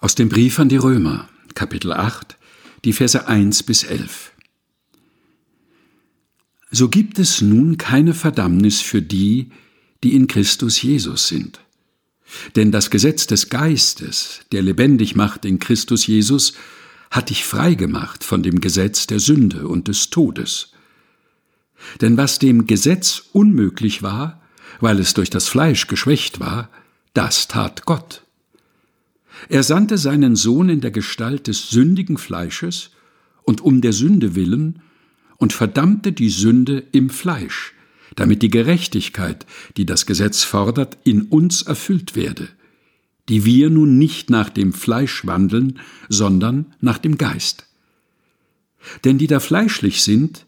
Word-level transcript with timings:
Aus 0.00 0.14
dem 0.14 0.30
Brief 0.30 0.58
an 0.58 0.70
die 0.70 0.78
Römer, 0.78 1.28
Kapitel 1.54 1.92
8, 1.92 2.38
die 2.86 2.94
Verse 2.94 3.28
1 3.28 3.64
bis 3.64 3.84
11. 3.84 4.32
So 6.70 6.88
gibt 6.88 7.18
es 7.18 7.42
nun 7.42 7.76
keine 7.76 8.14
Verdammnis 8.14 8.80
für 8.80 9.02
die, 9.02 9.50
die 10.02 10.14
in 10.14 10.26
Christus 10.26 10.80
Jesus 10.80 11.28
sind. 11.28 11.60
Denn 12.56 12.72
das 12.72 12.88
Gesetz 12.88 13.26
des 13.26 13.50
Geistes, 13.50 14.40
der 14.52 14.62
lebendig 14.62 15.16
macht 15.16 15.44
in 15.44 15.58
Christus 15.58 16.06
Jesus, 16.06 16.54
hat 17.10 17.28
dich 17.28 17.44
frei 17.44 17.74
gemacht 17.74 18.24
von 18.24 18.42
dem 18.42 18.62
Gesetz 18.62 19.06
der 19.06 19.20
Sünde 19.20 19.68
und 19.68 19.86
des 19.88 20.08
Todes. 20.08 20.72
Denn 22.00 22.16
was 22.16 22.38
dem 22.38 22.66
Gesetz 22.66 23.24
unmöglich 23.32 24.02
war, 24.02 24.40
weil 24.80 24.98
es 24.98 25.12
durch 25.12 25.28
das 25.28 25.46
Fleisch 25.46 25.88
geschwächt 25.88 26.40
war, 26.40 26.70
das 27.12 27.48
tat 27.48 27.84
Gott. 27.84 28.22
Er 29.50 29.64
sandte 29.64 29.98
seinen 29.98 30.36
Sohn 30.36 30.68
in 30.68 30.80
der 30.80 30.92
Gestalt 30.92 31.48
des 31.48 31.70
sündigen 31.70 32.18
Fleisches 32.18 32.90
und 33.42 33.60
um 33.60 33.80
der 33.80 33.92
Sünde 33.92 34.36
willen 34.36 34.80
und 35.38 35.52
verdammte 35.52 36.12
die 36.12 36.28
Sünde 36.30 36.84
im 36.92 37.10
Fleisch, 37.10 37.74
damit 38.14 38.42
die 38.42 38.48
Gerechtigkeit, 38.48 39.46
die 39.76 39.86
das 39.86 40.06
Gesetz 40.06 40.44
fordert, 40.44 40.98
in 41.02 41.22
uns 41.22 41.62
erfüllt 41.62 42.14
werde, 42.14 42.46
die 43.28 43.44
wir 43.44 43.70
nun 43.70 43.98
nicht 43.98 44.30
nach 44.30 44.50
dem 44.50 44.72
Fleisch 44.72 45.26
wandeln, 45.26 45.80
sondern 46.08 46.66
nach 46.80 46.98
dem 46.98 47.18
Geist. 47.18 47.66
Denn 49.02 49.18
die 49.18 49.26
da 49.26 49.40
fleischlich 49.40 50.04
sind, 50.04 50.46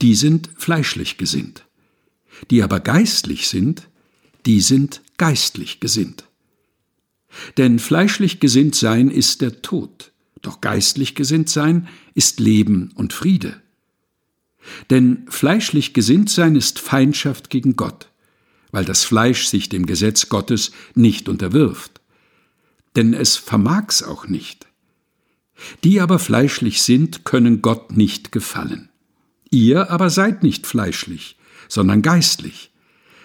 die 0.00 0.16
sind 0.16 0.50
fleischlich 0.56 1.16
gesinnt, 1.16 1.64
die 2.50 2.64
aber 2.64 2.80
geistlich 2.80 3.46
sind, 3.46 3.88
die 4.46 4.60
sind 4.60 5.00
geistlich 5.16 5.78
gesinnt. 5.78 6.24
Denn 7.56 7.78
fleischlich 7.78 8.40
gesinnt 8.40 8.74
sein 8.74 9.10
ist 9.10 9.40
der 9.40 9.62
Tod, 9.62 10.12
doch 10.42 10.60
geistlich 10.60 11.14
gesinnt 11.14 11.48
sein 11.48 11.88
ist 12.14 12.40
Leben 12.40 12.92
und 12.94 13.12
Friede. 13.12 13.60
Denn 14.90 15.26
fleischlich 15.28 15.92
gesinnt 15.92 16.30
sein 16.30 16.56
ist 16.56 16.78
Feindschaft 16.78 17.50
gegen 17.50 17.76
Gott, 17.76 18.08
weil 18.70 18.84
das 18.84 19.04
Fleisch 19.04 19.46
sich 19.46 19.68
dem 19.68 19.86
Gesetz 19.86 20.28
Gottes 20.28 20.72
nicht 20.94 21.28
unterwirft. 21.28 22.00
Denn 22.96 23.14
es 23.14 23.36
vermag's 23.36 24.02
auch 24.02 24.28
nicht. 24.28 24.66
Die 25.84 26.00
aber 26.00 26.18
fleischlich 26.18 26.82
sind, 26.82 27.24
können 27.24 27.62
Gott 27.62 27.92
nicht 27.96 28.32
gefallen. 28.32 28.88
Ihr 29.50 29.90
aber 29.90 30.10
seid 30.10 30.42
nicht 30.42 30.66
fleischlich, 30.66 31.36
sondern 31.68 32.02
geistlich, 32.02 32.72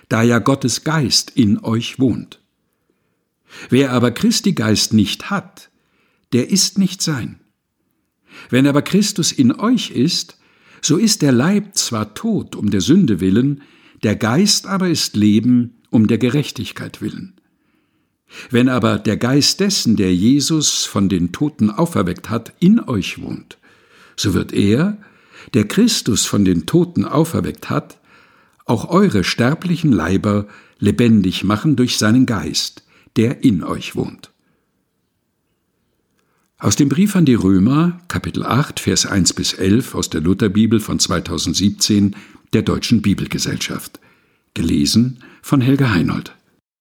da 0.09 0.22
ja 0.22 0.40
Gottes 0.40 0.84
Geist 0.84 1.31
in 1.36 1.59
euch 1.59 2.00
wohnt. 2.00 2.40
Wer 3.69 3.91
aber 3.91 4.11
Christi 4.11 4.53
Geist 4.53 4.94
nicht 4.94 5.30
hat, 5.30 5.69
der 6.33 6.50
ist 6.50 6.77
nicht 6.77 7.02
sein. 7.02 7.39
Wenn 8.50 8.67
aber 8.67 8.81
Christus 8.81 9.31
in 9.31 9.52
euch 9.52 9.91
ist, 9.91 10.38
so 10.81 10.97
ist 10.97 11.22
der 11.22 11.31
Leib 11.31 11.75
zwar 11.75 12.13
tot 12.13 12.55
um 12.55 12.69
der 12.69 12.81
Sünde 12.81 13.19
willen, 13.19 13.61
der 14.03 14.16
Geist 14.16 14.67
aber 14.67 14.89
ist 14.89 15.16
Leben 15.16 15.81
um 15.89 16.08
der 16.08 16.17
Gerechtigkeit 16.17 17.02
willen. 17.02 17.33
Wenn 18.50 18.69
aber 18.69 19.00
der 19.00 19.17
Geist 19.17 19.59
dessen, 19.59 19.95
der 19.95 20.13
Jesus 20.13 20.85
von 20.85 21.09
den 21.09 21.31
Toten 21.31 21.72
auferweckt 21.72 22.30
hat, 22.30 22.53
in 22.59 22.80
euch 22.80 23.22
wohnt, 23.22 23.58
so 24.16 24.33
wird 24.33 24.52
er, 24.52 24.97
der 25.53 25.67
Christus 25.67 26.25
von 26.25 26.44
den 26.44 26.66
Toten 26.66 27.05
auferweckt 27.05 27.69
hat, 27.69 28.00
auch 28.66 28.89
eure 28.89 29.23
sterblichen 29.23 29.94
Leiber 29.94 30.47
lebendig 30.80 31.44
machen 31.44 31.75
durch 31.78 31.97
seinen 31.97 32.25
Geist, 32.25 32.83
der 33.18 33.44
in 33.44 33.64
euch 33.64 33.96
wohnt. 33.96 34.32
Aus 36.60 36.76
dem 36.76 36.90
Brief 36.90 37.16
an 37.16 37.26
die 37.26 37.36
Römer, 37.36 38.00
Kapitel 38.08 38.44
8, 38.44 38.80
Vers 38.80 39.06
1 39.06 39.34
bis 39.34 39.54
11 39.54 39.94
aus 39.94 40.09
der 40.09 40.22
Lutherbibel 40.22 40.80
von 40.80 41.00
2017 41.00 42.16
der 42.54 42.62
Deutschen 42.62 43.02
Bibelgesellschaft. 43.02 44.00
Gelesen 44.53 45.19
von 45.41 45.62
Helga 45.62 45.91
Heinold. 45.91 46.37